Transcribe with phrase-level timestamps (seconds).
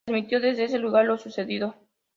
[0.03, 1.75] Transmitió desde ese lugar lo sucedido.